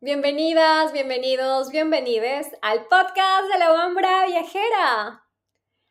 [0.00, 5.24] Bienvenidas, bienvenidos, bienvenides al podcast de la Hombra Viajera.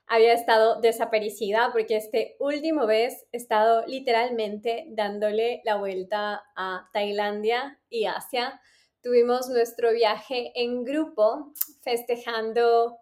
[0.06, 7.82] Había estado desaparecida porque este último vez he estado literalmente dándole la vuelta a Tailandia
[7.90, 8.62] y Asia.
[9.04, 11.52] Tuvimos nuestro viaje en grupo
[11.82, 13.00] festejando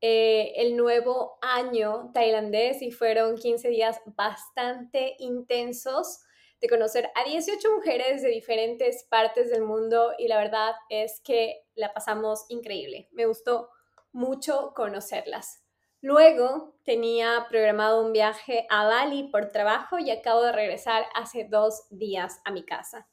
[0.00, 6.20] eh, el nuevo año tailandés y fueron 15 días bastante intensos
[6.68, 11.92] conocer a 18 mujeres de diferentes partes del mundo y la verdad es que la
[11.92, 13.08] pasamos increíble.
[13.12, 13.70] Me gustó
[14.12, 15.62] mucho conocerlas.
[16.00, 21.86] Luego tenía programado un viaje a Bali por trabajo y acabo de regresar hace dos
[21.90, 23.08] días a mi casa.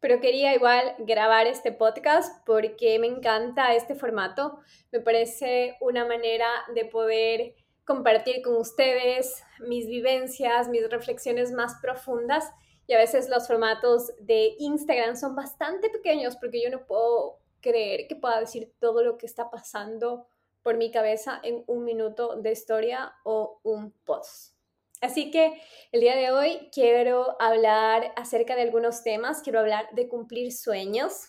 [0.00, 4.58] Pero quería igual grabar este podcast porque me encanta este formato.
[4.92, 12.50] Me parece una manera de poder compartir con ustedes mis vivencias, mis reflexiones más profundas
[12.86, 18.06] y a veces los formatos de Instagram son bastante pequeños porque yo no puedo creer
[18.06, 20.26] que pueda decir todo lo que está pasando
[20.62, 24.54] por mi cabeza en un minuto de historia o un post.
[25.00, 25.60] Así que
[25.92, 31.28] el día de hoy quiero hablar acerca de algunos temas, quiero hablar de cumplir sueños,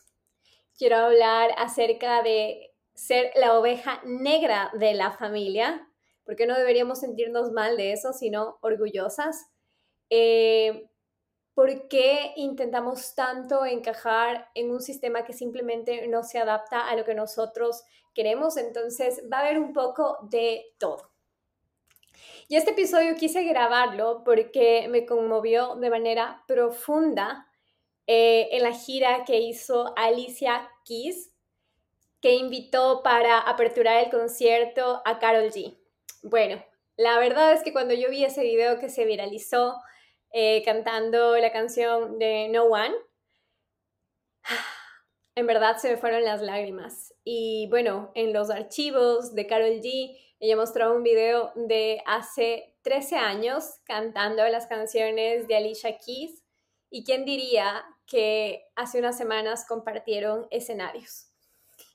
[0.78, 5.88] quiero hablar acerca de ser la oveja negra de la familia,
[6.24, 9.50] porque no deberíamos sentirnos mal de eso, sino orgullosas.
[10.10, 10.90] Eh,
[11.58, 17.04] ¿Por qué intentamos tanto encajar en un sistema que simplemente no se adapta a lo
[17.04, 17.84] que nosotros
[18.14, 18.58] queremos?
[18.58, 21.10] Entonces va a haber un poco de todo.
[22.48, 27.48] Y este episodio quise grabarlo porque me conmovió de manera profunda
[28.06, 31.32] eh, en la gira que hizo Alicia Keys,
[32.22, 35.76] que invitó para aperturar el concierto a Carol G.
[36.22, 36.64] Bueno,
[36.98, 39.82] la verdad es que cuando yo vi ese video que se viralizó,
[40.40, 42.94] eh, cantando la canción de No One,
[45.36, 47.12] en verdad se me fueron las lágrimas.
[47.24, 53.16] Y bueno, en los archivos de Carol G, ella mostró un video de hace 13
[53.16, 56.44] años cantando las canciones de Alicia Keys.
[56.92, 61.32] ¿Y quién diría que hace unas semanas compartieron escenarios?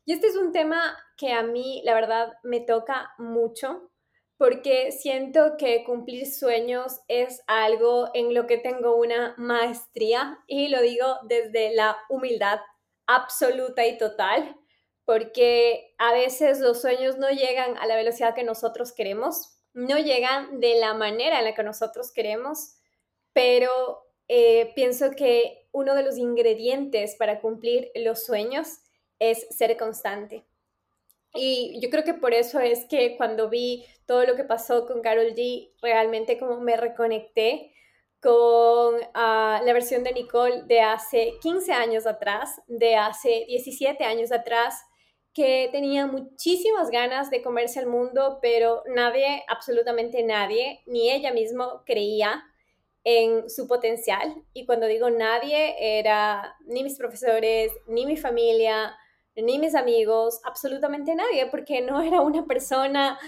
[0.04, 3.91] Y este es un tema que a mí, la verdad, me toca mucho
[4.42, 10.82] porque siento que cumplir sueños es algo en lo que tengo una maestría y lo
[10.82, 12.58] digo desde la humildad
[13.06, 14.56] absoluta y total,
[15.04, 20.58] porque a veces los sueños no llegan a la velocidad que nosotros queremos, no llegan
[20.58, 22.74] de la manera en la que nosotros queremos,
[23.32, 23.70] pero
[24.26, 28.80] eh, pienso que uno de los ingredientes para cumplir los sueños
[29.20, 30.44] es ser constante.
[31.34, 35.00] Y yo creo que por eso es que cuando vi todo lo que pasó con
[35.00, 37.72] Carol G, realmente como me reconecté
[38.20, 44.30] con ah, la versión de Nicole de hace 15 años atrás, de hace 17 años
[44.30, 44.84] atrás,
[45.34, 51.82] que tenía muchísimas ganas de comerse al mundo, pero nadie, absolutamente nadie, ni ella misma
[51.86, 52.44] creía
[53.02, 54.44] en su potencial.
[54.52, 58.94] Y cuando digo nadie, era ni mis profesores, ni mi familia,
[59.36, 63.18] ni mis amigos, absolutamente nadie, porque no era una persona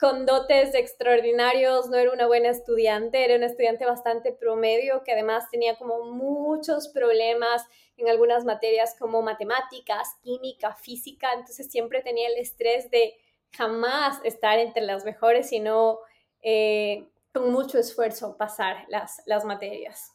[0.00, 5.50] con dotes extraordinarios, no era una buena estudiante, era una estudiante bastante promedio que además
[5.50, 7.66] tenía como muchos problemas
[7.98, 13.14] en algunas materias como matemáticas, química, física, entonces siempre tenía el estrés de
[13.52, 15.98] jamás estar entre las mejores, sino
[16.40, 20.12] eh, con mucho esfuerzo pasar las, las materias.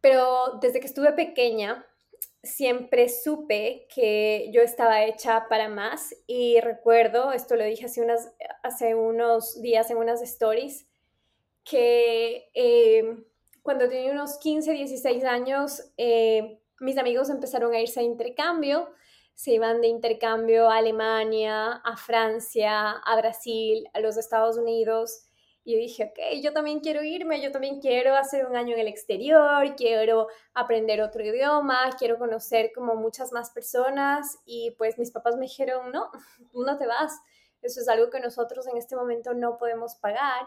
[0.00, 1.86] Pero desde que estuve pequeña,
[2.42, 8.32] siempre supe que yo estaba hecha para más y recuerdo, esto lo dije hace, unas,
[8.62, 10.86] hace unos días en unas stories,
[11.64, 13.24] que eh,
[13.62, 18.88] cuando tenía unos 15, 16 años, eh, mis amigos empezaron a irse a intercambio,
[19.34, 25.29] se iban de intercambio a Alemania, a Francia, a Brasil, a los Estados Unidos
[25.74, 28.88] y dije, ok, yo también quiero irme, yo también quiero hacer un año en el
[28.88, 34.38] exterior, quiero aprender otro idioma, quiero conocer como muchas más personas.
[34.44, 36.10] Y pues mis papás me dijeron, no,
[36.52, 37.20] tú no te vas.
[37.62, 40.46] Eso es algo que nosotros en este momento no podemos pagar.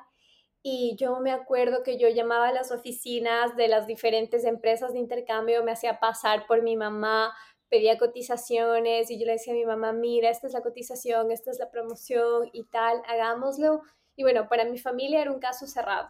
[0.61, 4.99] Y yo me acuerdo que yo llamaba a las oficinas de las diferentes empresas de
[4.99, 7.33] intercambio, me hacía pasar por mi mamá,
[7.73, 11.51] pedía cotizaciones y yo le decía a mi mamá, mira, esta es la cotización, esta
[11.51, 13.81] es la promoción y tal, hagámoslo.
[14.15, 16.10] Y bueno, para mi familia era un caso cerrado.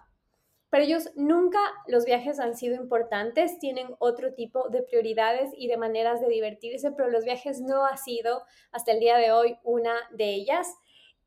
[0.73, 5.77] Para ellos nunca los viajes han sido importantes, tienen otro tipo de prioridades y de
[5.77, 9.93] maneras de divertirse, pero los viajes no ha sido hasta el día de hoy una
[10.11, 10.67] de ellas.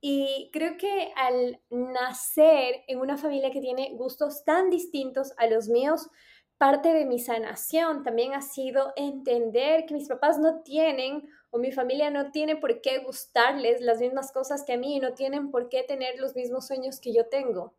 [0.01, 5.69] Y creo que al nacer en una familia que tiene gustos tan distintos a los
[5.69, 6.11] míos,
[6.59, 11.73] parte de mi sanación también ha sido entender que mis papás no tienen o mi
[11.73, 15.51] familia no tiene por qué gustarles las mismas cosas que a mí y no tienen
[15.51, 17.75] por qué tener los mismos sueños que yo tengo.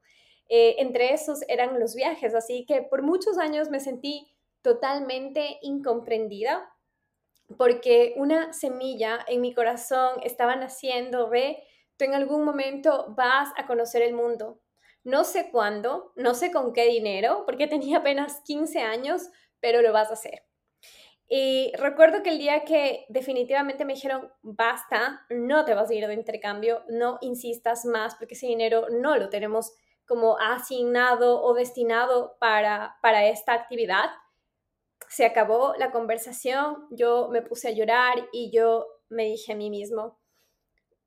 [0.50, 4.34] Eh, entre esos eran los viajes, así que por muchos años me sentí
[4.64, 6.74] totalmente incomprendida
[7.56, 11.64] porque una semilla en mi corazón estaba naciendo, ve,
[11.98, 14.60] tú en algún momento vas a conocer el mundo.
[15.04, 19.30] No sé cuándo, no sé con qué dinero, porque tenía apenas 15 años,
[19.62, 20.47] pero lo vas a hacer.
[21.30, 26.08] Y recuerdo que el día que definitivamente me dijeron, basta, no te vas a ir
[26.08, 29.74] de intercambio, no insistas más, porque ese dinero no lo tenemos
[30.06, 34.10] como asignado o destinado para, para esta actividad.
[35.10, 39.70] Se acabó la conversación, yo me puse a llorar y yo me dije a mí
[39.70, 40.18] mismo,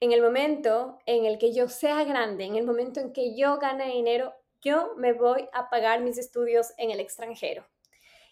[0.01, 3.59] en el momento en el que yo sea grande, en el momento en que yo
[3.59, 7.67] gane dinero, yo me voy a pagar mis estudios en el extranjero.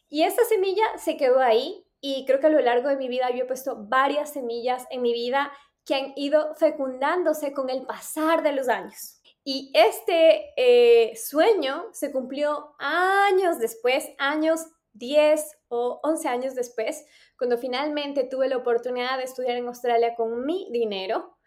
[0.08, 3.30] Y esta semilla se quedó ahí y creo que a lo largo de mi vida
[3.30, 5.52] yo he puesto varias semillas en mi vida
[5.84, 9.20] que han ido fecundándose con el pasar de los años.
[9.44, 17.06] Y este eh, sueño se cumplió años después, años 10 o 11 años después,
[17.38, 21.38] cuando finalmente tuve la oportunidad de estudiar en Australia con mi dinero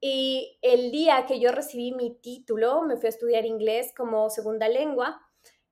[0.00, 4.68] y el día que yo recibí mi título, me fui a estudiar inglés como segunda
[4.68, 5.20] lengua,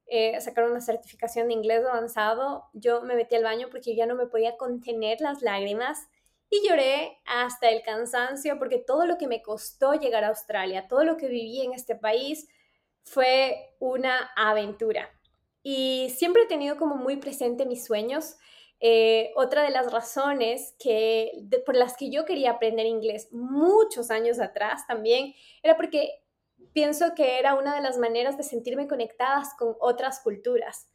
[0.07, 4.15] eh, sacar una certificación de inglés avanzado, yo me metí al baño porque ya no
[4.15, 6.09] me podía contener las lágrimas
[6.49, 11.05] y lloré hasta el cansancio porque todo lo que me costó llegar a Australia, todo
[11.05, 12.47] lo que viví en este país
[13.03, 15.11] fue una aventura.
[15.63, 18.37] Y siempre he tenido como muy presente mis sueños.
[18.79, 21.33] Eh, otra de las razones que,
[21.65, 26.23] por las que yo quería aprender inglés muchos años atrás también era porque
[26.77, 30.91] pienso que era una de las maneras de sentirme conectadas con otras culturas.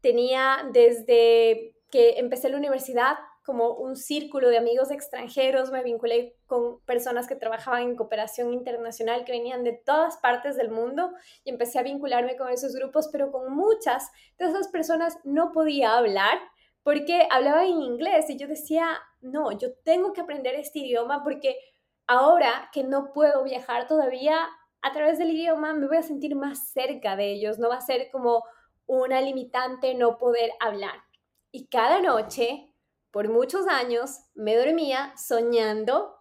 [0.00, 6.80] Tenía desde que empecé la universidad como un círculo de amigos extranjeros, me vinculé con
[6.86, 11.12] personas que trabajaban en cooperación internacional que venían de todas partes del mundo
[11.44, 15.98] y empecé a vincularme con esos grupos, pero con muchas de esas personas no podía
[15.98, 16.38] hablar
[16.82, 18.88] porque hablaba en inglés y yo decía,
[19.20, 21.58] no, yo tengo que aprender este idioma porque
[22.06, 24.48] ahora que no puedo viajar todavía
[24.82, 27.80] a través del idioma me voy a sentir más cerca de ellos, no va a
[27.80, 28.44] ser como
[28.86, 31.02] una limitante no poder hablar.
[31.50, 32.72] Y cada noche,
[33.10, 36.16] por muchos años, me dormía soñando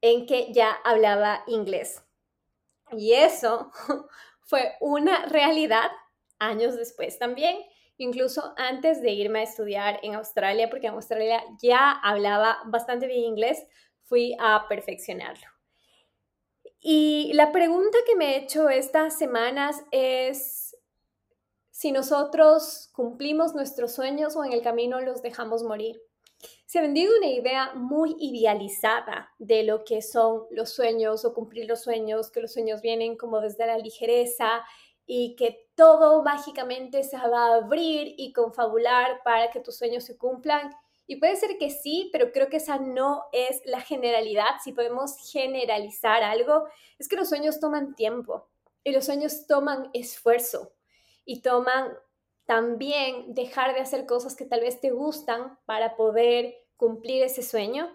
[0.00, 2.02] en que ya hablaba inglés.
[2.92, 3.70] Y eso
[4.40, 5.90] fue una realidad
[6.38, 7.56] años después también
[7.98, 13.24] incluso antes de irme a estudiar en Australia, porque en Australia ya hablaba bastante bien
[13.24, 13.66] inglés,
[14.02, 15.55] fui a perfeccionarlo.
[16.88, 20.76] Y la pregunta que me he hecho estas semanas es
[21.72, 26.00] si nosotros cumplimos nuestros sueños o en el camino los dejamos morir.
[26.64, 31.66] Se ha vendido una idea muy idealizada de lo que son los sueños o cumplir
[31.66, 34.64] los sueños, que los sueños vienen como desde la ligereza
[35.06, 40.16] y que todo mágicamente se va a abrir y confabular para que tus sueños se
[40.16, 40.70] cumplan.
[41.06, 44.56] Y puede ser que sí, pero creo que esa no es la generalidad.
[44.64, 46.64] Si podemos generalizar algo,
[46.98, 48.48] es que los sueños toman tiempo
[48.82, 50.72] y los sueños toman esfuerzo
[51.24, 51.92] y toman
[52.44, 57.92] también dejar de hacer cosas que tal vez te gustan para poder cumplir ese sueño.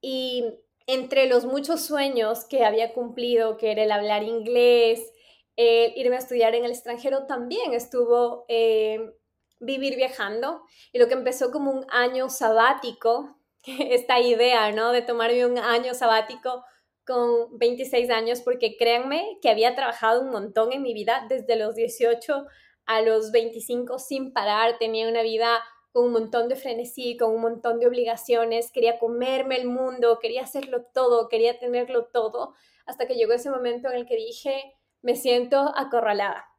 [0.00, 0.44] Y
[0.86, 5.12] entre los muchos sueños que había cumplido, que era el hablar inglés,
[5.56, 9.14] el irme a estudiar en el extranjero también estuvo eh,
[9.62, 14.92] vivir viajando y lo que empezó como un año sabático, esta idea, ¿no?
[14.92, 16.64] De tomarme un año sabático
[17.06, 21.74] con 26 años, porque créanme que había trabajado un montón en mi vida desde los
[21.74, 22.46] 18
[22.86, 27.40] a los 25 sin parar, tenía una vida con un montón de frenesí, con un
[27.40, 32.54] montón de obligaciones, quería comerme el mundo, quería hacerlo todo, quería tenerlo todo,
[32.86, 36.51] hasta que llegó ese momento en el que dije, me siento acorralada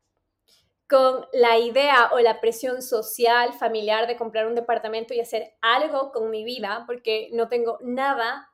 [0.93, 6.11] con la idea o la presión social, familiar de comprar un departamento y hacer algo
[6.11, 8.47] con mi vida, porque no tengo nada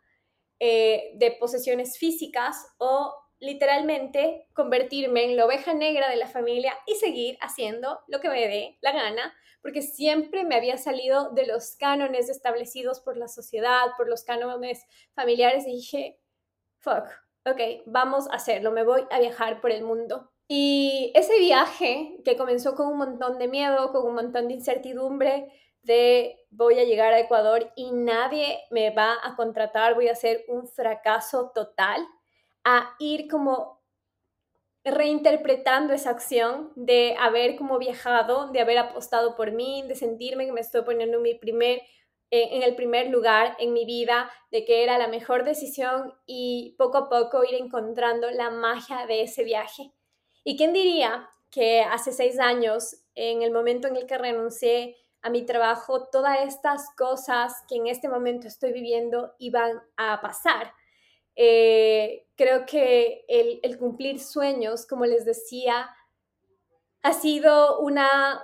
[0.58, 6.96] eh, de posesiones físicas o literalmente convertirme en la oveja negra de la familia y
[6.96, 11.75] seguir haciendo lo que me dé la gana, porque siempre me había salido de los
[11.75, 16.22] cánones establecidos por la sociedad, por los cánones familiares y dije,
[16.77, 17.03] fuck,
[17.46, 20.31] ok, vamos a hacerlo, me voy a viajar por el mundo.
[20.51, 25.53] Y ese viaje que comenzó con un montón de miedo, con un montón de incertidumbre,
[25.84, 30.44] de voy a llegar a Ecuador y nadie me va a contratar, voy a ser
[30.48, 32.03] un fracaso total,
[32.63, 33.79] a ir como
[34.84, 40.51] reinterpretando esa acción de haber como viajado, de haber apostado por mí, de sentirme que
[40.51, 41.84] me estoy poniendo en mi primer
[42.32, 46.75] eh, en el primer lugar en mi vida, de que era la mejor decisión y
[46.79, 49.94] poco a poco ir encontrando la magia de ese viaje.
[50.43, 55.29] ¿Y quién diría que hace seis años, en el momento en el que renuncié a
[55.29, 60.74] mi trabajo, todas estas cosas que en este momento estoy viviendo iban a pasar?
[61.36, 65.89] Eh, creo que el, el cumplir sueños, como les decía,
[67.01, 68.43] ha sido una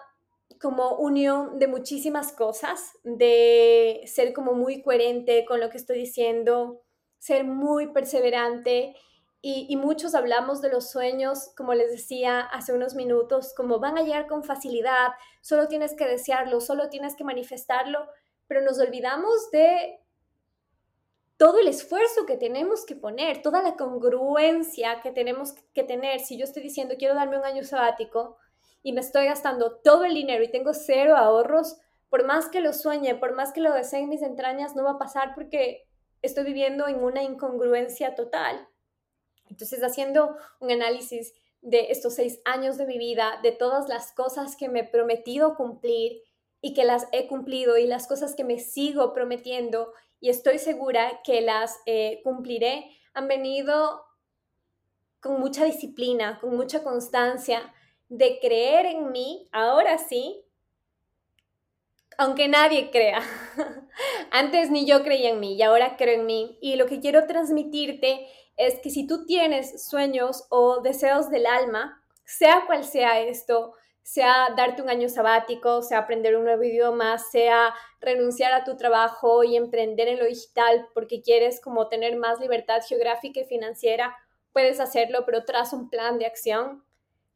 [0.61, 6.81] como unión de muchísimas cosas, de ser como muy coherente con lo que estoy diciendo,
[7.19, 8.95] ser muy perseverante
[9.47, 14.01] y, muchos hablamos de los sueños, como les decía hace unos minutos, como van a
[14.01, 15.09] llegar con facilidad,
[15.41, 18.07] solo tienes que desearlo, solo tienes que manifestarlo,
[18.47, 19.99] pero nos olvidamos de
[21.37, 26.21] todo el esfuerzo que tenemos que poner, toda la congruencia que tenemos que tener.
[26.21, 28.37] Si yo estoy diciendo quiero darme un año sabático,
[28.81, 31.77] y me estoy gastando todo el dinero y tengo cero ahorros,
[32.09, 34.93] por más que lo sueñe, por más que lo desee en mis entrañas, no va
[34.93, 35.87] a pasar porque
[36.23, 38.67] estoy viviendo en una incongruencia total.
[39.55, 44.57] Entonces, haciendo un análisis de estos seis años de mi vida, de todas las cosas
[44.57, 46.23] que me he prometido cumplir
[46.59, 51.21] y que las he cumplido y las cosas que me sigo prometiendo y estoy segura
[51.23, 54.03] que las eh, cumpliré, han venido
[55.21, 57.73] con mucha disciplina, con mucha constancia,
[58.09, 60.43] de creer en mí, ahora sí,
[62.17, 63.21] aunque nadie crea.
[64.31, 66.57] Antes ni yo creía en mí y ahora creo en mí.
[66.61, 72.01] Y lo que quiero transmitirte es que si tú tienes sueños o deseos del alma,
[72.25, 77.73] sea cual sea esto, sea darte un año sabático, sea aprender un nuevo idioma, sea
[77.99, 82.81] renunciar a tu trabajo y emprender en lo digital porque quieres como tener más libertad
[82.87, 84.15] geográfica y financiera,
[84.53, 86.83] puedes hacerlo, pero tras un plan de acción.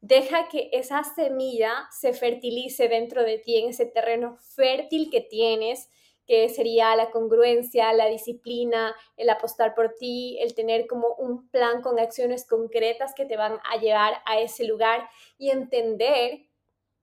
[0.00, 5.90] Deja que esa semilla se fertilice dentro de ti, en ese terreno fértil que tienes,
[6.30, 11.82] que sería la congruencia, la disciplina, el apostar por ti, el tener como un plan
[11.82, 16.46] con acciones concretas que te van a llevar a ese lugar y entender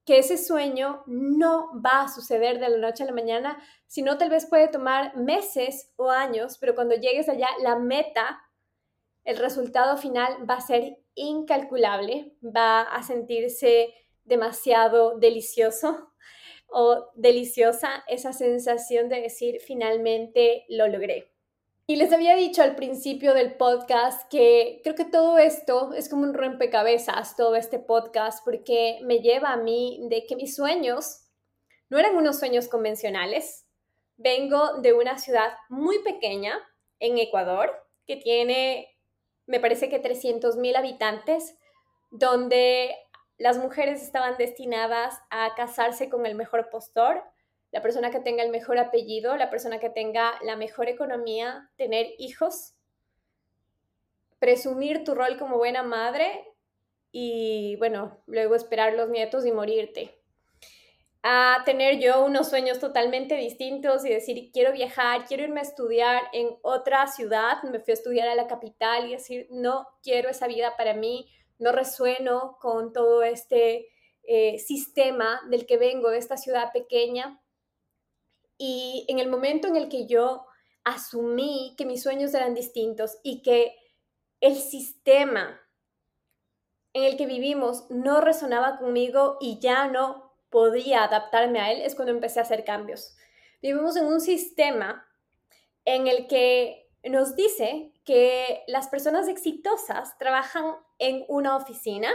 [0.06, 4.30] que ese sueño no va a suceder de la noche a la mañana, sino tal
[4.30, 8.40] vez puede tomar meses o años, pero cuando llegues allá, la meta,
[9.24, 13.92] el resultado final va a ser incalculable, va a sentirse
[14.24, 16.07] demasiado delicioso
[16.68, 21.32] o deliciosa esa sensación de decir finalmente lo logré.
[21.86, 26.24] Y les había dicho al principio del podcast que creo que todo esto es como
[26.24, 31.24] un rompecabezas, todo este podcast, porque me lleva a mí de que mis sueños
[31.88, 33.66] no eran unos sueños convencionales.
[34.18, 36.58] Vengo de una ciudad muy pequeña
[37.00, 37.70] en Ecuador
[38.06, 38.88] que tiene
[39.48, 41.58] me parece que 300.000 habitantes,
[42.10, 42.94] donde
[43.38, 47.22] las mujeres estaban destinadas a casarse con el mejor postor,
[47.70, 52.08] la persona que tenga el mejor apellido, la persona que tenga la mejor economía, tener
[52.18, 52.74] hijos,
[54.38, 56.44] presumir tu rol como buena madre
[57.12, 60.14] y, bueno, luego esperar los nietos y morirte.
[61.22, 66.22] A tener yo unos sueños totalmente distintos y decir, quiero viajar, quiero irme a estudiar
[66.32, 70.46] en otra ciudad, me fui a estudiar a la capital y decir, no quiero esa
[70.46, 71.28] vida para mí,
[71.58, 73.88] no resueno con todo este
[74.22, 77.40] eh, sistema del que vengo, de esta ciudad pequeña.
[78.56, 80.46] Y en el momento en el que yo
[80.84, 83.76] asumí que mis sueños eran distintos y que
[84.40, 85.60] el sistema
[86.92, 91.94] en el que vivimos no resonaba conmigo y ya no podía adaptarme a él es
[91.94, 93.16] cuando empecé a hacer cambios.
[93.60, 95.06] Vivimos en un sistema
[95.84, 102.10] en el que nos dice que las personas exitosas trabajan en una oficina,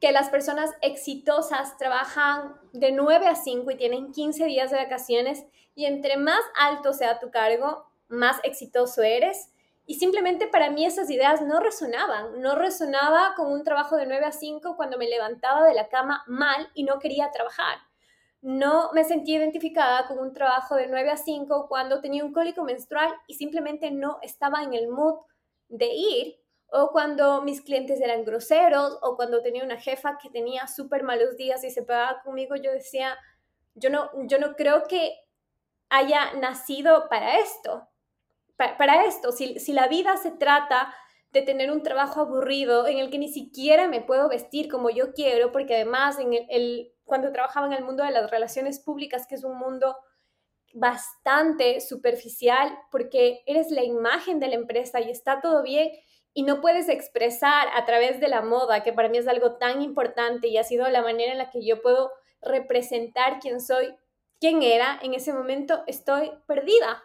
[0.00, 5.44] que las personas exitosas trabajan de 9 a 5 y tienen 15 días de vacaciones
[5.74, 9.50] y entre más alto sea tu cargo, más exitoso eres
[9.88, 14.26] y simplemente para mí esas ideas no resonaban, no resonaba con un trabajo de 9
[14.26, 17.78] a 5 cuando me levantaba de la cama mal y no quería trabajar.
[18.42, 22.64] No me sentía identificada con un trabajo de 9 a 5 cuando tenía un cólico
[22.64, 25.20] menstrual y simplemente no estaba en el mood
[25.68, 26.36] de ir,
[26.70, 31.36] o cuando mis clientes eran groseros, o cuando tenía una jefa que tenía súper malos
[31.36, 33.16] días y se pegaba conmigo, yo decía,
[33.74, 35.16] yo no, yo no creo que
[35.88, 37.88] haya nacido para esto
[38.56, 40.94] para, esto, si, la vida se trata
[41.32, 45.12] de tener un trabajo aburrido en el que ni siquiera me puedo vestir como yo
[45.12, 49.34] quiero, porque además en el, cuando trabajaba en el mundo de las relaciones públicas, que
[49.34, 49.96] es un mundo
[50.72, 55.90] bastante superficial, porque eres la imagen de la empresa y está todo bien,
[56.36, 59.80] y no puedes expresar a través de la moda, que para mí es algo tan
[59.80, 62.12] importante y ha sido la manera en la que yo puedo
[62.42, 63.94] representar quién soy,
[64.38, 67.02] quién era, en ese momento estoy perdida.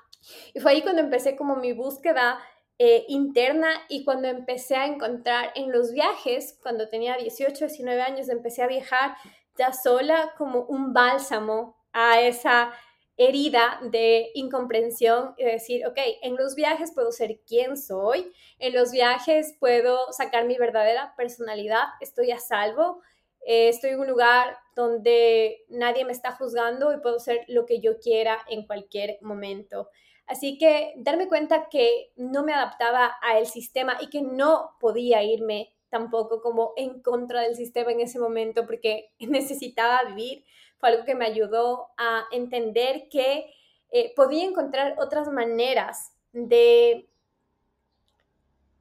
[0.53, 2.43] Y fue ahí cuando empecé como mi búsqueda
[2.77, 8.27] eh, interna y cuando empecé a encontrar en los viajes, cuando tenía 18, 19 años,
[8.27, 9.15] empecé a viajar
[9.57, 12.73] ya sola como un bálsamo a esa
[13.17, 18.91] herida de incomprensión y decir, ok, en los viajes puedo ser quien soy, en los
[18.91, 23.01] viajes puedo sacar mi verdadera personalidad, estoy a salvo,
[23.45, 27.79] eh, estoy en un lugar donde nadie me está juzgando y puedo ser lo que
[27.79, 29.89] yo quiera en cualquier momento.
[30.27, 35.73] Así que darme cuenta que no me adaptaba al sistema y que no podía irme
[35.89, 40.45] tampoco como en contra del sistema en ese momento porque necesitaba vivir,
[40.81, 43.53] fue algo que me ayudó a entender que
[43.91, 47.07] eh, podía encontrar otras maneras de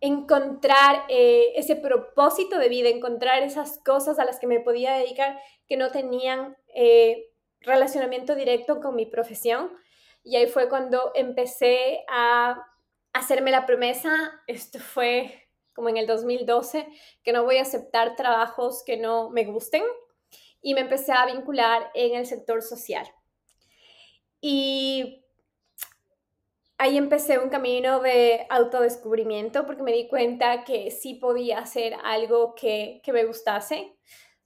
[0.01, 5.39] encontrar eh, ese propósito de vida, encontrar esas cosas a las que me podía dedicar
[5.69, 7.29] que no tenían eh,
[7.61, 9.71] relacionamiento directo con mi profesión.
[10.25, 12.67] Y ahí fue cuando empecé a
[13.13, 14.11] hacerme la promesa,
[14.47, 16.87] esto fue como en el 2012,
[17.23, 19.83] que no voy a aceptar trabajos que no me gusten
[20.63, 23.07] y me empecé a vincular en el sector social.
[24.41, 25.25] Y
[26.79, 32.55] ahí empecé un camino de autodescubrimiento porque me di cuenta que sí podía hacer algo
[32.55, 33.97] que, que me gustase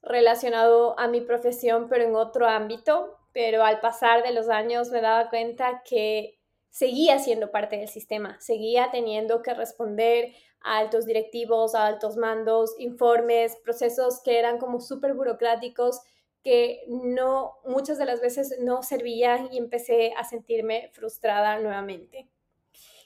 [0.03, 3.19] relacionado a mi profesión, pero en otro ámbito.
[3.33, 6.39] Pero al pasar de los años me daba cuenta que
[6.75, 12.75] seguía siendo parte del sistema, seguía teniendo que responder a altos directivos, a altos mandos,
[12.81, 16.01] informes, procesos que eran como súper burocráticos
[16.43, 22.29] que no, muchas de las veces no servían y empecé a sentirme frustrada nuevamente.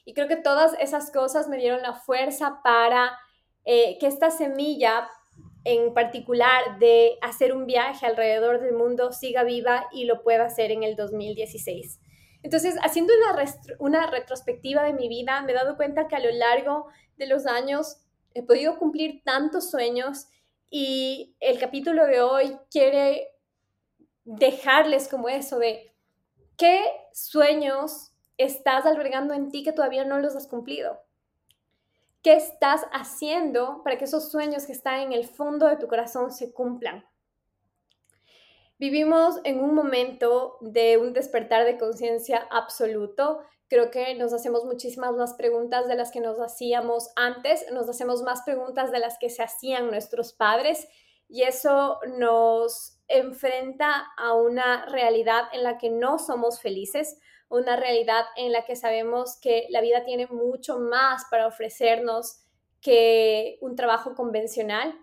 [0.06, 3.18] Y creo que todas esas cosas me dieron la fuerza para
[3.66, 5.10] eh, que esta semilla
[5.64, 10.70] en particular de hacer un viaje alrededor del mundo siga viva y lo pueda hacer
[10.70, 12.00] en el 2016.
[12.42, 13.44] Entonces, haciendo una,
[13.78, 17.46] una retrospectiva de mi vida, me he dado cuenta que a lo largo de los
[17.46, 18.00] años
[18.34, 20.28] he podido cumplir tantos sueños
[20.70, 23.28] y el capítulo de hoy quiere
[24.24, 25.94] dejarles como eso de
[26.56, 31.00] qué sueños estás albergando en ti que todavía no los has cumplido.
[32.22, 36.30] ¿Qué estás haciendo para que esos sueños que están en el fondo de tu corazón
[36.30, 37.07] se cumplan?
[38.78, 43.40] Vivimos en un momento de un despertar de conciencia absoluto.
[43.68, 48.22] Creo que nos hacemos muchísimas más preguntas de las que nos hacíamos antes, nos hacemos
[48.22, 50.86] más preguntas de las que se hacían nuestros padres
[51.28, 58.26] y eso nos enfrenta a una realidad en la que no somos felices, una realidad
[58.36, 62.44] en la que sabemos que la vida tiene mucho más para ofrecernos
[62.80, 64.94] que un trabajo convencional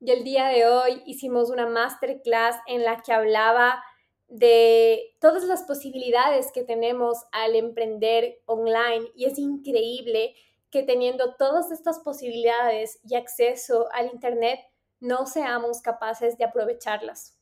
[0.00, 3.82] y el día de hoy hicimos una masterclass en la que hablaba
[4.28, 10.34] de todas las posibilidades que tenemos al emprender online y es increíble
[10.70, 14.60] que teniendo todas estas posibilidades y acceso al Internet
[15.00, 17.36] no seamos capaces de aprovecharlas.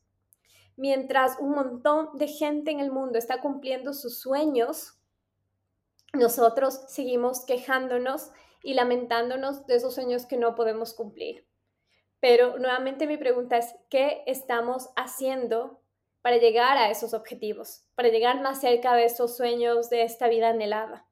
[0.77, 4.93] Mientras un montón de gente en el mundo está cumpliendo sus sueños,
[6.13, 8.31] nosotros seguimos quejándonos
[8.63, 11.47] y lamentándonos de esos sueños que no podemos cumplir.
[12.19, 15.81] Pero nuevamente mi pregunta es, ¿qué estamos haciendo
[16.21, 20.49] para llegar a esos objetivos, para llegar más cerca de esos sueños, de esta vida
[20.49, 21.07] anhelada?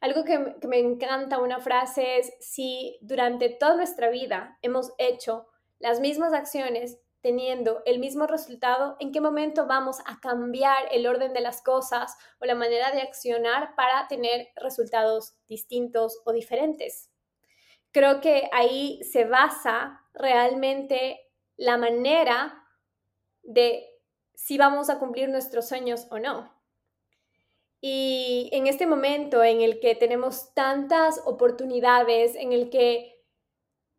[0.00, 5.46] Algo que, me encanta, una frase es, si durante toda nuestra vida hemos hecho
[5.80, 11.32] las mismas acciones teniendo el mismo resultado, ¿en qué momento vamos a cambiar el orden
[11.32, 17.10] de las cosas o la manera de accionar para tener resultados distintos o diferentes?
[17.90, 21.20] Creo que ahí se basa realmente
[21.56, 22.64] la manera
[23.42, 23.86] de
[24.34, 26.54] si vamos a cumplir nuestros sueños o no.
[27.80, 33.18] Y en este momento en el que tenemos tantas oportunidades, en el que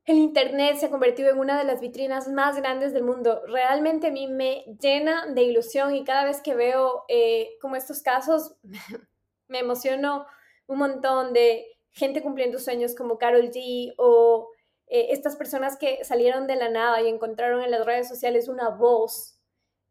[0.05, 4.07] el Internet se ha convertido en una de las vitrinas más grandes del mundo, realmente
[4.07, 8.55] a mí me llena de ilusión y cada vez que veo eh, como estos casos
[9.47, 10.25] me emociono
[10.67, 14.48] un montón de gente cumpliendo sueños como Carol G o
[14.89, 18.69] eh, estas personas que salieron de la nada y encontraron en las redes sociales una
[18.69, 19.39] voz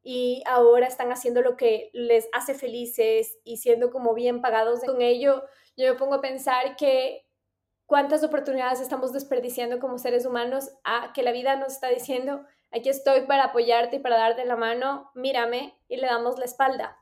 [0.02, 5.00] y ahora están haciendo lo que les hace felices y siendo como bien pagados con
[5.00, 5.44] ello,
[5.76, 7.26] yo me pongo a pensar que
[7.86, 12.88] cuántas oportunidades estamos desperdiciando como seres humanos a que la vida nos está diciendo, aquí
[12.88, 16.96] estoy para apoyarte y para darte la mano, mírame y le damos la espalda.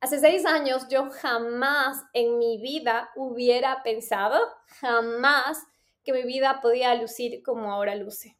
[0.00, 4.38] Hace seis años yo jamás en mi vida hubiera pensado,
[4.80, 5.66] jamás
[6.04, 8.36] que mi vida podía lucir como ahora luce.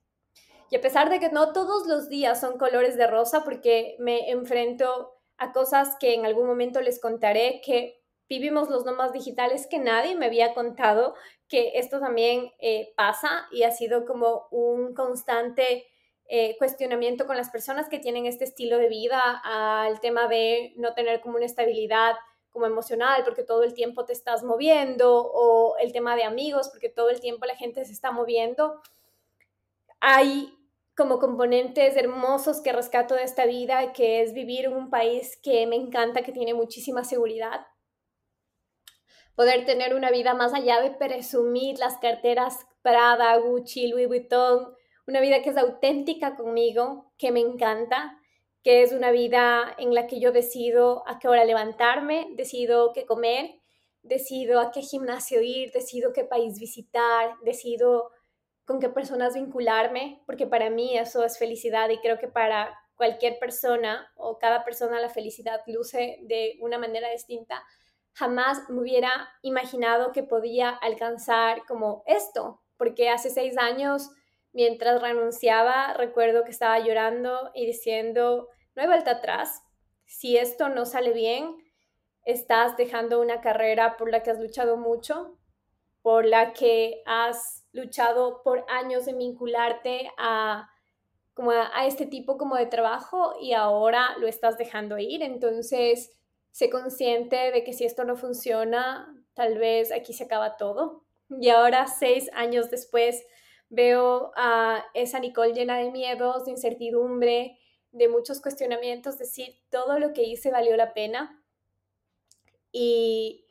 [0.71, 4.31] Y a pesar de que no todos los días son colores de rosa, porque me
[4.31, 9.79] enfrento a cosas que en algún momento les contaré, que vivimos los nomás digitales que
[9.79, 11.15] nadie me había contado,
[11.49, 15.87] que esto también eh, pasa y ha sido como un constante
[16.27, 20.95] eh, cuestionamiento con las personas que tienen este estilo de vida al tema de no
[20.95, 22.15] tener como una estabilidad
[22.55, 26.89] como emocional porque todo el tiempo te estás moviendo o el tema de amigos porque
[26.89, 28.81] todo el tiempo la gente se está moviendo.
[30.01, 30.57] Hay
[30.97, 35.67] como componentes hermosos que rescato de esta vida, que es vivir en un país que
[35.67, 37.67] me encanta, que tiene muchísima seguridad.
[39.35, 44.73] Poder tener una vida más allá de presumir las carteras Prada, Gucci, Louis Vuitton,
[45.09, 48.17] una vida que es auténtica conmigo, que me encanta,
[48.65, 53.05] que es una vida en la que yo decido a qué hora levantarme, decido qué
[53.05, 53.61] comer,
[54.03, 58.11] decido a qué gimnasio ir, decido qué país visitar, decido
[58.65, 63.39] con qué personas vincularme, porque para mí eso es felicidad y creo que para cualquier
[63.39, 67.63] persona o cada persona la felicidad luce de una manera distinta.
[68.15, 74.11] Jamás me hubiera imaginado que podía alcanzar como esto, porque hace seis años
[74.55, 79.65] Mientras renunciaba, recuerdo que estaba llorando y diciendo, no hay vuelta atrás.
[80.07, 81.57] Si esto no sale bien,
[82.25, 85.37] estás dejando una carrera por la que has luchado mucho,
[86.03, 90.71] por la que has luchado por años en vincularte a,
[91.35, 95.25] como a, este tipo como de trabajo y ahora lo estás dejando ir.
[95.25, 96.17] Entonces,
[96.53, 101.05] sé consciente de que si esto no funciona, tal vez aquí se acaba todo.
[101.29, 103.25] Y ahora, seis años después,
[103.75, 107.59] Veo a esa Nicole llena de miedos, de incertidumbre,
[107.91, 111.43] de muchos cuestionamientos, decir, todo lo que hice valió la pena.
[112.71, 113.47] Y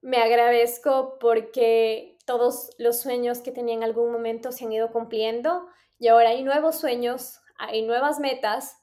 [0.00, 5.66] me agradezco porque todos los sueños que tenía en algún momento se han ido cumpliendo
[5.98, 8.76] y ahora hay nuevos sueños, hay nuevas metas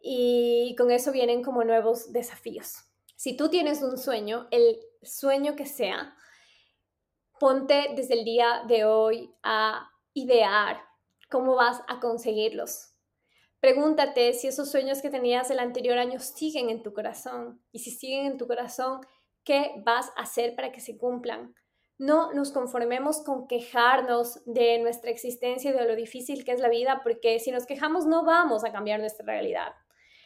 [0.00, 2.84] y con eso vienen como nuevos desafíos.
[3.16, 6.16] Si tú tienes un sueño, el sueño que sea,
[7.38, 10.82] ponte desde el día de hoy a idear
[11.30, 12.94] cómo vas a conseguirlos.
[13.60, 17.90] Pregúntate si esos sueños que tenías el anterior año siguen en tu corazón y si
[17.90, 19.00] siguen en tu corazón,
[19.44, 21.54] ¿qué vas a hacer para que se cumplan?
[21.98, 26.70] No nos conformemos con quejarnos de nuestra existencia y de lo difícil que es la
[26.70, 29.74] vida, porque si nos quejamos no vamos a cambiar nuestra realidad.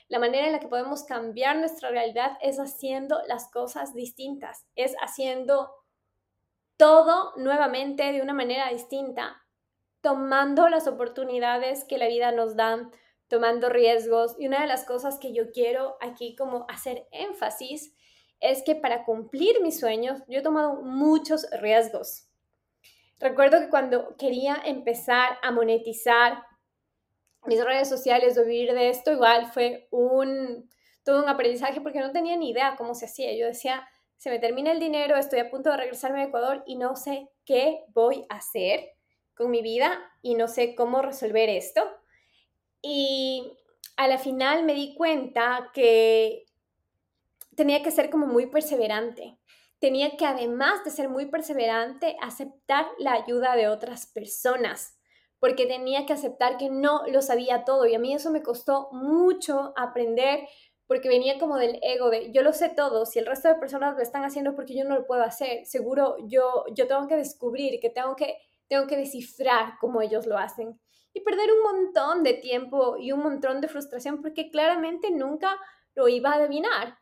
[0.09, 4.95] La manera en la que podemos cambiar nuestra realidad es haciendo las cosas distintas, es
[5.01, 5.73] haciendo
[6.77, 9.44] todo nuevamente de una manera distinta,
[10.05, 12.91] tomando las oportunidades que la vida nos da,
[13.27, 14.37] tomando riesgos.
[14.39, 17.97] Y una de las cosas que yo quiero aquí como hacer énfasis
[18.39, 22.29] es que para cumplir mis sueños yo he tomado muchos riesgos.
[23.19, 26.43] Recuerdo que cuando quería empezar a monetizar
[27.47, 30.69] mis redes sociales o vivir de esto, igual fue un,
[31.03, 33.35] todo un aprendizaje porque no tenía ni idea cómo se hacía.
[33.35, 33.89] Yo decía,
[34.19, 37.31] se me termina el dinero, estoy a punto de regresarme a Ecuador y no sé
[37.47, 38.94] qué voy a hacer
[39.35, 41.83] con mi vida y no sé cómo resolver esto.
[42.83, 43.53] Y
[43.97, 46.47] a la final me di cuenta que
[47.55, 49.39] tenía que ser como muy perseverante.
[49.79, 54.99] Tenía que además de ser muy perseverante, aceptar la ayuda de otras personas,
[55.41, 57.87] porque tenía que aceptar que no lo sabía todo.
[57.87, 60.49] Y a mí eso me costó mucho aprender,
[60.87, 63.95] porque venía como del ego de yo lo sé todo, si el resto de personas
[63.95, 67.81] lo están haciendo porque yo no lo puedo hacer, seguro yo, yo tengo que descubrir,
[67.81, 70.81] que tengo que tengo que descifrar cómo ellos lo hacen
[71.13, 75.57] y perder un montón de tiempo y un montón de frustración porque claramente nunca
[75.95, 76.99] lo iba a adivinar.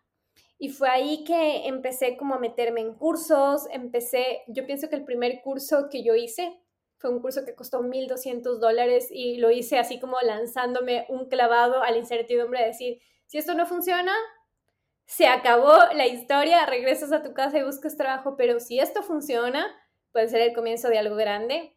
[0.59, 5.05] Y fue ahí que empecé como a meterme en cursos, empecé, yo pienso que el
[5.05, 6.57] primer curso que yo hice
[6.99, 11.83] fue un curso que costó 1.200 dólares y lo hice así como lanzándome un clavado
[11.83, 14.13] a la incertidumbre de decir, si esto no funciona,
[15.05, 19.67] se acabó la historia, regresas a tu casa y buscas trabajo, pero si esto funciona,
[20.13, 21.75] puede ser el comienzo de algo grande.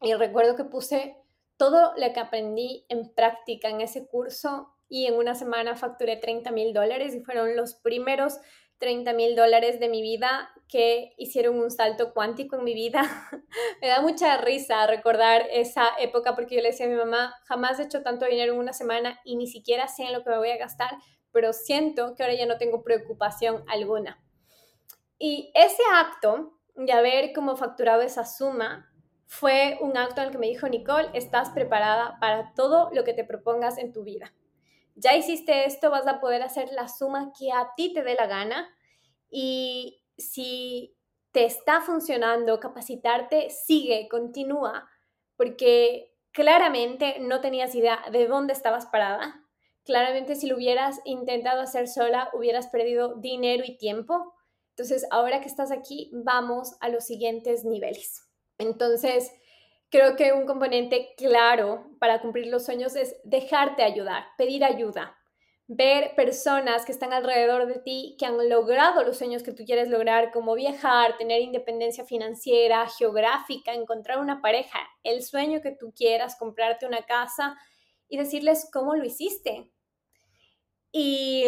[0.00, 1.16] Y recuerdo que puse
[1.56, 6.50] todo lo que aprendí en práctica en ese curso y en una semana facturé 30
[6.50, 8.38] mil dólares y fueron los primeros
[8.82, 13.02] 30 mil dólares de mi vida que hicieron un salto cuántico en mi vida.
[13.80, 17.78] Me da mucha risa recordar esa época porque yo le decía a mi mamá, jamás
[17.78, 20.38] he hecho tanto dinero en una semana y ni siquiera sé en lo que me
[20.38, 20.90] voy a gastar,
[21.30, 24.20] pero siento que ahora ya no tengo preocupación alguna.
[25.16, 28.92] Y ese acto y haber como facturado esa suma
[29.26, 33.14] fue un acto en el que me dijo, Nicole, estás preparada para todo lo que
[33.14, 34.34] te propongas en tu vida.
[34.94, 38.26] Ya hiciste esto, vas a poder hacer la suma que a ti te dé la
[38.26, 38.68] gana
[39.30, 40.94] y si
[41.32, 44.88] te está funcionando capacitarte, sigue, continúa,
[45.36, 49.42] porque claramente no tenías idea de dónde estabas parada.
[49.84, 54.34] Claramente si lo hubieras intentado hacer sola, hubieras perdido dinero y tiempo.
[54.76, 58.22] Entonces, ahora que estás aquí, vamos a los siguientes niveles.
[58.58, 59.30] Entonces,
[59.90, 65.14] creo que un componente claro para cumplir los sueños es dejarte ayudar, pedir ayuda,
[65.68, 69.88] ver personas que están alrededor de ti que han logrado los sueños que tú quieres
[69.88, 76.36] lograr, como viajar, tener independencia financiera, geográfica, encontrar una pareja, el sueño que tú quieras,
[76.38, 77.56] comprarte una casa
[78.08, 79.70] y decirles cómo lo hiciste.
[80.90, 81.44] Y,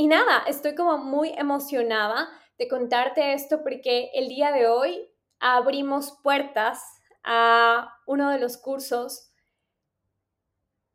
[0.00, 5.06] y nada, estoy como muy emocionada de contarte esto porque el día de hoy
[5.40, 6.82] abrimos puertas
[7.22, 9.30] a uno de los cursos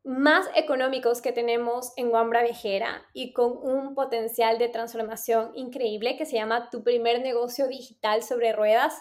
[0.04, 6.26] más económicos que tenemos en Wambra Viajera y con un potencial de transformación increíble que
[6.26, 9.00] se llama Tu primer negocio digital sobre ruedas,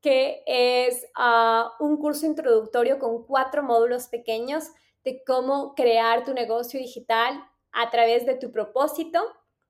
[0.00, 4.70] que es ah, un curso introductorio con cuatro módulos pequeños
[5.04, 7.38] de cómo crear tu negocio digital
[7.76, 9.22] a través de tu propósito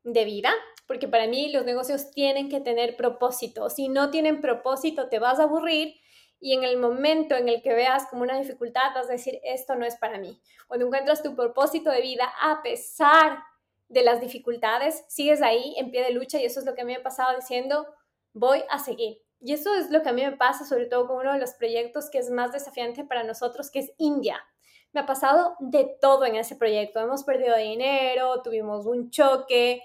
[0.05, 0.51] de vida,
[0.87, 3.69] porque para mí los negocios tienen que tener propósito.
[3.69, 5.97] Si no tienen propósito, te vas a aburrir
[6.39, 9.75] y en el momento en el que veas como una dificultad vas a decir, esto
[9.75, 10.41] no es para mí.
[10.69, 13.39] Cuando encuentras tu propósito de vida a pesar
[13.89, 16.85] de las dificultades, sigues ahí en pie de lucha y eso es lo que a
[16.85, 17.87] mí me ha pasado diciendo,
[18.33, 19.19] voy a seguir.
[19.41, 21.55] Y eso es lo que a mí me pasa sobre todo con uno de los
[21.55, 24.45] proyectos que es más desafiante para nosotros, que es India.
[24.97, 27.01] Me ha pasado de todo en ese proyecto.
[27.01, 29.83] Hemos perdido dinero, tuvimos un choque,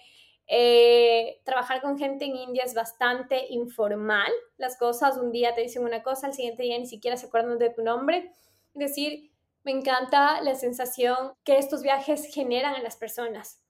[0.47, 4.31] eh, trabajar con gente en India es bastante informal.
[4.55, 7.59] Las cosas, un día te dicen una cosa, al siguiente día ni siquiera se acuerdan
[7.59, 8.31] de tu nombre.
[8.73, 13.61] Es decir, me encanta la sensación que estos viajes generan en las personas,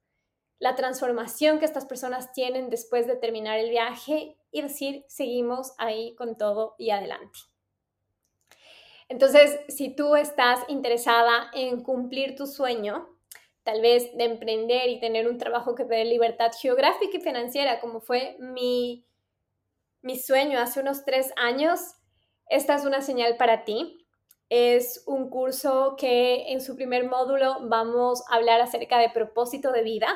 [0.60, 6.14] la transformación que estas personas tienen después de terminar el viaje y decir, seguimos ahí
[6.14, 7.51] con todo y adelante.
[9.12, 13.10] Entonces, si tú estás interesada en cumplir tu sueño,
[13.64, 17.82] tal vez de emprender y tener un trabajo que te dé libertad geográfica y financiera,
[17.82, 19.06] como fue mi,
[20.02, 21.82] mi sueño hace unos tres años,
[22.48, 23.98] esta es una señal para ti.
[24.48, 29.84] Es un curso que en su primer módulo vamos a hablar acerca de propósito de
[29.84, 30.08] vida,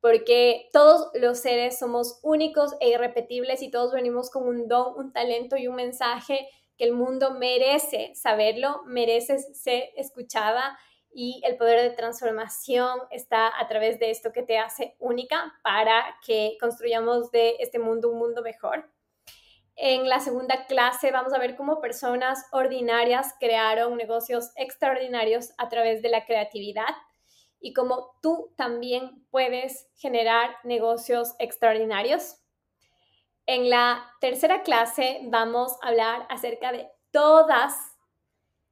[0.00, 5.12] porque todos los seres somos únicos e irrepetibles y todos venimos con un don, un
[5.12, 10.78] talento y un mensaje que el mundo merece saberlo, merece ser escuchada
[11.12, 16.16] y el poder de transformación está a través de esto que te hace única para
[16.26, 18.90] que construyamos de este mundo un mundo mejor.
[19.76, 26.02] En la segunda clase vamos a ver cómo personas ordinarias crearon negocios extraordinarios a través
[26.02, 26.94] de la creatividad
[27.60, 32.36] y cómo tú también puedes generar negocios extraordinarios.
[33.46, 37.74] En la tercera clase vamos a hablar acerca de todas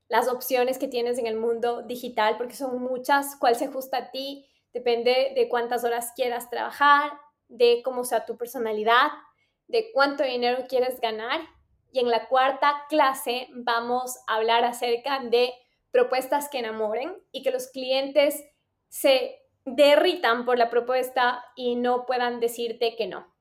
[0.09, 4.11] las opciones que tienes en el mundo digital, porque son muchas, cuál se ajusta a
[4.11, 7.13] ti, depende de cuántas horas quieras trabajar,
[7.49, 9.09] de cómo sea tu personalidad,
[9.69, 11.41] de cuánto dinero quieres ganar.
[11.93, 15.53] Y en la cuarta clase vamos a hablar acerca de
[15.91, 18.43] propuestas que enamoren y que los clientes
[18.89, 23.32] se derritan por la propuesta y no puedan decirte que no.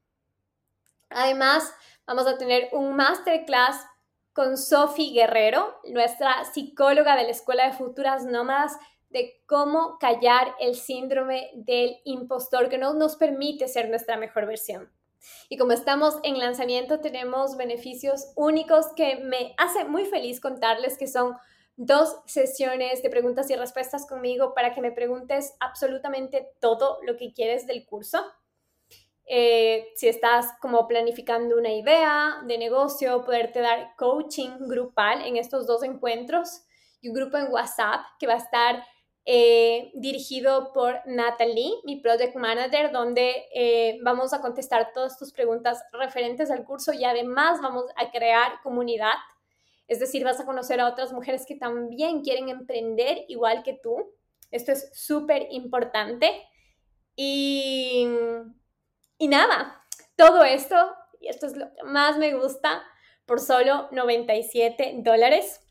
[1.12, 1.74] Además,
[2.06, 3.86] vamos a tener un masterclass
[4.34, 8.78] con Sofi Guerrero, nuestra psicóloga de la Escuela de Futuras Nómadas,
[9.10, 14.92] de cómo callar el síndrome del impostor que no nos permite ser nuestra mejor versión.
[15.50, 21.08] Y como estamos en lanzamiento, tenemos beneficios únicos que me hace muy feliz contarles que
[21.08, 21.36] son
[21.76, 27.34] dos sesiones de preguntas y respuestas conmigo para que me preguntes absolutamente todo lo que
[27.34, 28.24] quieres del curso.
[29.34, 35.66] Eh, si estás como planificando una idea de negocio, poderte dar coaching grupal en estos
[35.66, 36.64] dos encuentros
[37.00, 38.84] y un grupo en WhatsApp que va a estar
[39.24, 45.82] eh, dirigido por Natalie, mi project manager, donde eh, vamos a contestar todas tus preguntas
[45.94, 49.14] referentes al curso y además vamos a crear comunidad.
[49.88, 53.96] Es decir, vas a conocer a otras mujeres que también quieren emprender igual que tú.
[54.52, 56.30] Esto es súper importante.
[57.16, 58.08] Y
[59.22, 60.76] y nada, todo esto,
[61.20, 62.82] y esto es lo que más me gusta,
[63.28, 65.62] por solo 97 dólares.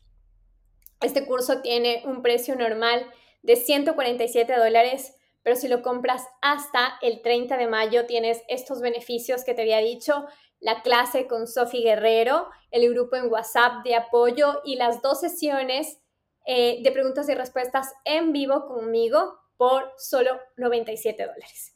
[1.01, 3.11] Este curso tiene un precio normal
[3.41, 9.43] de 147 dólares, pero si lo compras hasta el 30 de mayo tienes estos beneficios
[9.43, 10.25] que te había dicho,
[10.61, 15.99] la clase con Sofi Guerrero, el grupo en WhatsApp de apoyo y las dos sesiones
[16.45, 21.70] eh, de preguntas y respuestas en vivo conmigo por solo 97 dólares.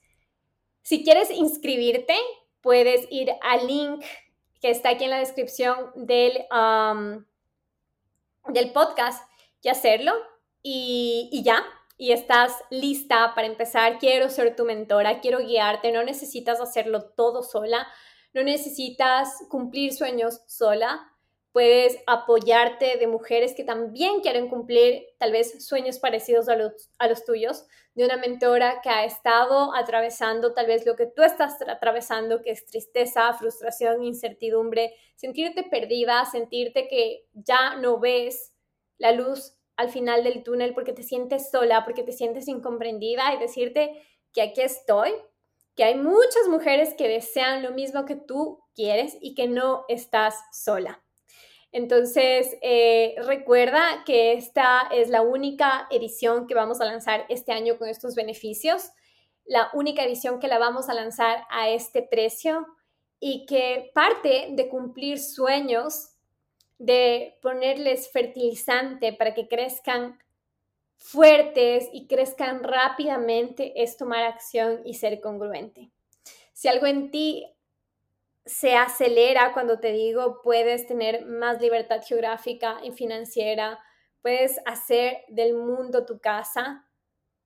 [0.86, 2.14] Si quieres inscribirte,
[2.62, 4.06] puedes ir al link
[4.62, 6.46] que está aquí en la descripción del,
[8.50, 9.28] del podcast
[9.64, 10.14] y hacerlo.
[10.62, 11.66] Y ya,
[11.98, 17.42] y estás lista para empezar, quiero ser tu mentora, quiero guiarte, no necesitas hacerlo todo
[17.42, 17.88] sola,
[18.36, 21.15] no necesitas cumplir sueños sola,
[21.56, 27.08] puedes apoyarte de mujeres que también quieren cumplir tal vez sueños parecidos a los, a
[27.08, 31.56] los tuyos, de una mentora que ha estado atravesando tal vez lo que tú estás
[31.66, 38.54] atravesando, que es tristeza, frustración, incertidumbre, sentirte perdida, sentirte que ya no ves
[38.98, 43.38] la luz al final del túnel porque te sientes sola, porque te sientes incomprendida y
[43.38, 45.14] decirte que aquí estoy,
[45.78, 50.36] que hay muchas mujeres que desean lo mismo que tú quieres y que no estás
[50.52, 51.05] sola.
[51.72, 57.78] Entonces, eh, recuerda que esta es la única edición que vamos a lanzar este año
[57.78, 58.92] con estos beneficios,
[59.46, 62.66] la única edición que la vamos a lanzar a este precio
[63.20, 66.16] y que parte de cumplir sueños
[66.78, 70.20] de ponerles fertilizante para que crezcan
[70.98, 75.92] fuertes y crezcan rápidamente es tomar acción y ser congruente.
[76.54, 77.55] Si algo en ti
[78.46, 83.80] se acelera cuando te digo puedes tener más libertad geográfica y financiera,
[84.22, 86.88] puedes hacer del mundo tu casa,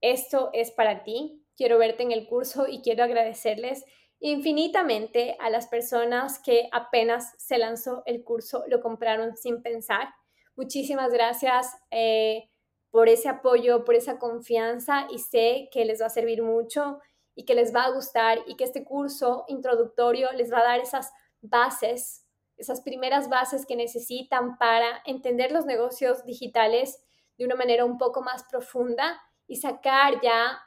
[0.02, 1.46] esto es para ti.
[1.56, 3.84] Quiero verte en el curso y quiero agradecerles
[4.20, 10.10] infinitamente a las personas que apenas se lanzó el curso, lo compraron sin pensar.
[10.56, 12.50] Muchísimas gracias eh,
[12.92, 17.00] por ese apoyo, por esa confianza y sé que les va a servir mucho
[17.40, 20.80] y que les va a gustar y que este curso introductorio les va a dar
[20.82, 22.26] esas bases,
[22.58, 27.02] esas primeras bases que necesitan para entender los negocios digitales
[27.38, 30.62] de una manera un poco más profunda y sacar ya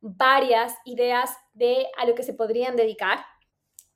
[0.00, 3.18] varias ideas de a lo que se podrían dedicar.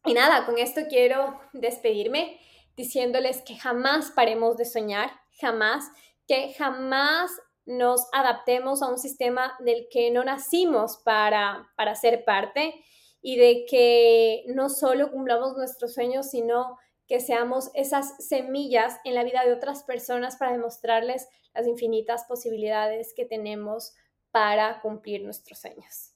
[0.04, 2.40] Y nada, con esto quiero despedirme
[2.74, 5.84] diciéndoles que jamás paremos de soñar, jamás,
[6.26, 7.30] que jamás
[7.66, 12.74] nos adaptemos a un sistema del que no nacimos para, para ser parte
[13.20, 19.24] y de que no solo cumplamos nuestros sueños, sino que seamos esas semillas en la
[19.24, 23.94] vida de otras personas para demostrarles las infinitas posibilidades que tenemos
[24.30, 26.12] para cumplir nuestros sueños.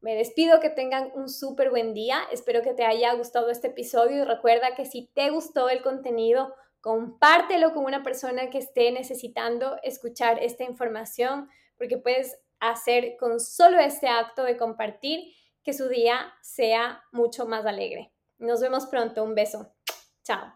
[0.00, 2.18] Me despido, que tengan un súper buen día.
[2.30, 6.54] Espero que te haya gustado este episodio y recuerda que si te gustó el contenido,
[6.84, 13.78] compártelo con una persona que esté necesitando escuchar esta información, porque puedes hacer con solo
[13.78, 18.12] este acto de compartir que su día sea mucho más alegre.
[18.36, 19.24] Nos vemos pronto.
[19.24, 19.72] Un beso.
[20.24, 20.52] Chao.